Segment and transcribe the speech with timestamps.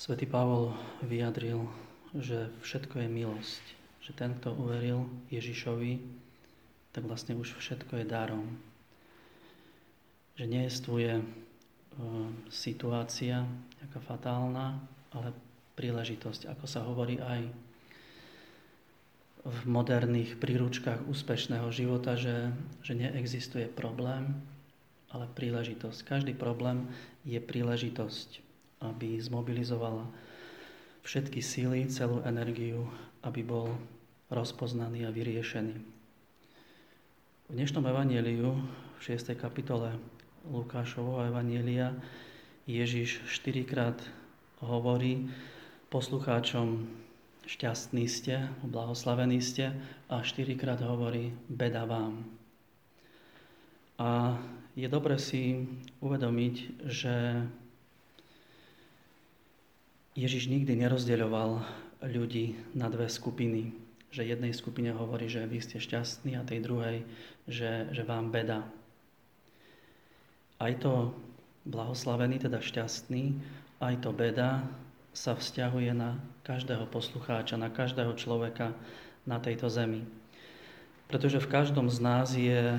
[0.00, 0.72] Svetý Pavol
[1.04, 1.68] vyjadril,
[2.16, 3.64] že všetko je milosť.
[4.00, 6.00] Že ten, kto uveril Ježišovi,
[6.96, 8.48] tak vlastne už všetko je darom.
[10.40, 11.24] Že nejestvuje e,
[12.48, 14.80] situácia nejaká fatálna,
[15.12, 15.36] ale
[15.76, 17.44] príležitosť, ako sa hovorí aj
[19.44, 22.48] v moderných príručkách úspešného života, že,
[22.80, 24.32] že neexistuje problém,
[25.12, 26.08] ale príležitosť.
[26.08, 26.88] Každý problém
[27.28, 28.48] je príležitosť
[28.80, 30.08] aby zmobilizovala
[31.04, 32.88] všetky síly, celú energiu,
[33.24, 33.76] aby bol
[34.32, 35.76] rozpoznaný a vyriešený.
[37.50, 38.56] V dnešnom evaníliu,
[38.96, 39.36] v 6.
[39.36, 39.96] kapitole
[40.48, 41.92] Lukášovho evanília,
[42.64, 43.98] Ježiš štyrikrát
[44.62, 45.28] hovorí
[45.90, 46.86] poslucháčom
[47.50, 49.74] šťastní ste, blahoslavení ste
[50.06, 52.22] a štyrikrát hovorí beda vám.
[53.98, 54.38] A
[54.78, 55.66] je dobre si
[55.98, 56.54] uvedomiť,
[56.86, 57.44] že
[60.18, 61.62] Ježiš nikdy nerozdeľoval
[62.02, 63.70] ľudí na dve skupiny.
[64.10, 67.06] Že jednej skupine hovorí, že vy ste šťastní a tej druhej,
[67.46, 68.66] že, že vám beda.
[70.58, 71.14] Aj to
[71.62, 73.38] blahoslavený, teda šťastný,
[73.78, 74.66] aj to beda
[75.14, 78.74] sa vzťahuje na každého poslucháča, na každého človeka
[79.30, 80.02] na tejto zemi.
[81.06, 82.78] Pretože v každom z nás je,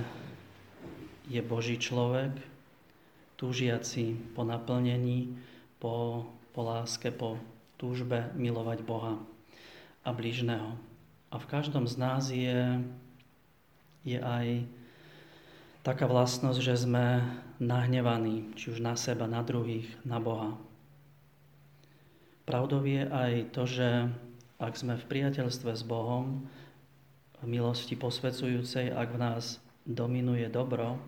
[1.32, 2.32] je Boží človek,
[3.40, 5.32] túžiaci po naplnení,
[5.82, 7.40] po po láske, po
[7.80, 9.16] túžbe milovať Boha
[10.04, 10.76] a blížneho.
[11.32, 12.84] A v každom z nás je,
[14.04, 14.68] je aj
[15.82, 17.24] taká vlastnosť, že sme
[17.58, 20.60] nahnevaní, či už na seba, na druhých, na Boha.
[22.44, 24.12] Pravdou je aj to, že
[24.60, 26.46] ak sme v priateľstve s Bohom,
[27.42, 29.58] v milosti posvedzujúcej, ak v nás
[29.88, 31.00] dominuje dobro,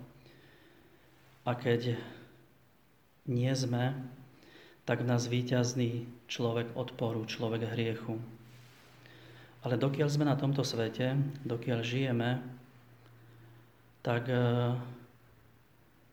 [1.43, 1.99] a keď
[3.27, 3.91] nie sme
[4.83, 8.19] tak v nás víťazný človek odporu, človek hriechu.
[9.63, 11.15] Ale dokiaľ sme na tomto svete,
[11.47, 12.43] dokiaľ žijeme,
[14.03, 14.35] tak e,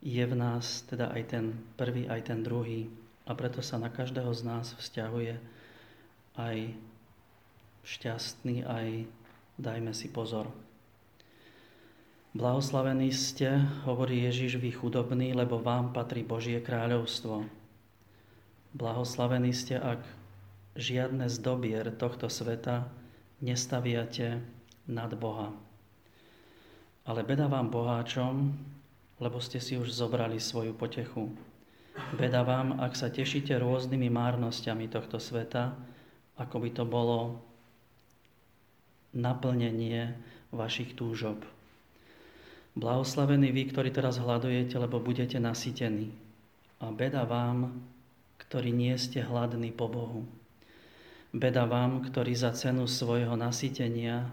[0.06, 1.44] je v nás teda aj ten
[1.74, 2.86] prvý, aj ten druhý.
[3.26, 5.34] A preto sa na každého z nás vzťahuje
[6.38, 6.56] aj
[7.82, 9.10] šťastný, aj
[9.58, 10.46] dajme si pozor.
[12.30, 17.59] Blahoslavení ste, hovorí Ježiš, vy chudobní, lebo vám patrí Božie kráľovstvo.
[18.80, 20.00] Blahoslavení ste, ak
[20.72, 22.88] žiadne z dobier tohto sveta
[23.44, 24.40] nestaviate
[24.88, 25.52] nad Boha.
[27.04, 28.56] Ale beda vám boháčom,
[29.20, 31.28] lebo ste si už zobrali svoju potechu.
[32.16, 35.76] Beda vám, ak sa tešíte rôznymi márnosťami tohto sveta,
[36.40, 37.36] ako by to bolo
[39.12, 40.16] naplnenie
[40.56, 41.44] vašich túžob.
[42.80, 46.16] Blahoslavení vy, ktorí teraz hľadujete, lebo budete nasytení.
[46.80, 47.76] A beda vám,
[48.50, 50.26] ktorí nie ste hladní po Bohu.
[51.30, 54.26] Beda vám, ktorí za cenu svojho nasytenia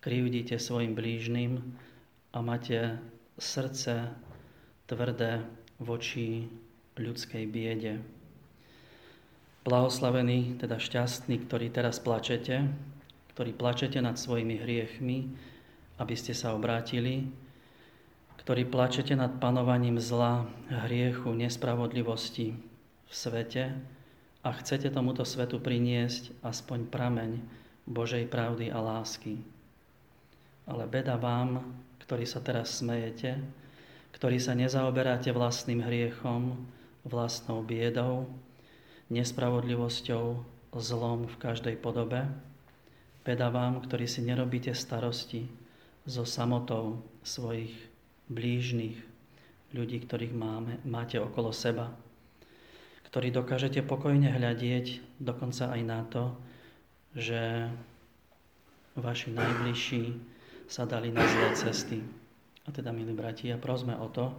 [0.00, 1.60] krivdíte svojim blížnym
[2.32, 2.96] a máte
[3.36, 4.16] srdce
[4.88, 5.44] tvrdé
[5.76, 6.48] voči
[6.96, 8.00] ľudskej biede.
[9.68, 12.64] Blahoslavení, teda šťastní, ktorí teraz plačete,
[13.36, 15.28] ktorí plačete nad svojimi hriechmi,
[16.00, 17.28] aby ste sa obrátili,
[18.40, 20.48] ktorí plačete nad panovaním zla,
[20.88, 22.71] hriechu, nespravodlivosti,
[23.12, 23.64] v svete
[24.40, 27.30] a chcete tomuto svetu priniesť aspoň prameň
[27.84, 29.36] Božej pravdy a lásky.
[30.64, 31.60] Ale beda vám,
[32.00, 33.36] ktorí sa teraz smejete,
[34.16, 36.56] ktorí sa nezaoberáte vlastným hriechom,
[37.04, 38.32] vlastnou biedou,
[39.12, 40.24] nespravodlivosťou,
[40.72, 42.24] zlom v každej podobe.
[43.28, 45.44] Beda vám, ktorí si nerobíte starosti
[46.08, 47.76] so samotou svojich
[48.32, 48.96] blížnych,
[49.76, 51.92] ľudí, ktorých máme, máte okolo seba
[53.12, 56.32] ktorý dokážete pokojne hľadieť dokonca aj na to,
[57.12, 57.68] že
[58.96, 60.16] vaši najbližší
[60.64, 62.00] sa dali na zlé cesty.
[62.64, 64.32] A teda, milí bratia, prosme o to,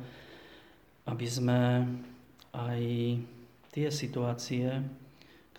[1.06, 1.85] aby sme
[2.50, 2.81] aj
[3.69, 4.81] tie situácie,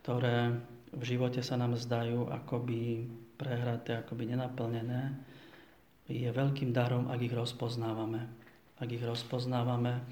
[0.03, 0.51] ktoré
[0.91, 3.07] v živote sa nám zdajú akoby
[3.39, 5.15] prehraté, akoby nenaplnené,
[6.11, 8.27] je veľkým darom, ak ich rozpoznávame.
[8.83, 10.03] Ak ich rozpoznávame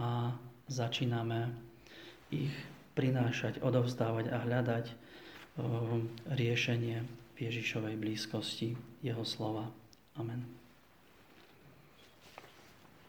[0.00, 0.32] a
[0.72, 1.68] začíname
[2.30, 2.54] ich
[2.94, 4.86] prinášať, odovzdávať a hľadať
[6.30, 6.96] riešenie
[7.34, 9.68] v Ježišovej blízkosti Jeho slova.
[10.16, 10.59] Amen.